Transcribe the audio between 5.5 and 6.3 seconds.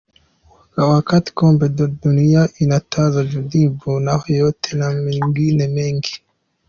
mengi.